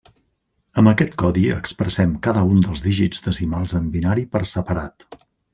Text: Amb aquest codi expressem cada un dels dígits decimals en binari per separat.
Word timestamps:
Amb 0.81 0.89
aquest 0.91 1.11
codi 1.23 1.43
expressem 1.57 2.17
cada 2.29 2.45
un 2.55 2.65
dels 2.65 2.87
dígits 2.89 3.23
decimals 3.29 3.79
en 3.81 3.95
binari 3.99 4.29
per 4.37 4.47
separat. 4.57 5.07